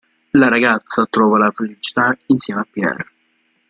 [0.31, 3.11] La ragazza trova la felicità insieme a Pierre.